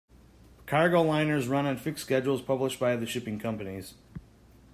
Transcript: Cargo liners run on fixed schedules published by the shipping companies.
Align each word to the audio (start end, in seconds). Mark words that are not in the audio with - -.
Cargo 0.65 1.03
liners 1.03 1.47
run 1.47 1.67
on 1.67 1.77
fixed 1.77 2.03
schedules 2.03 2.41
published 2.41 2.79
by 2.79 2.95
the 2.95 3.05
shipping 3.05 3.37
companies. 3.37 3.93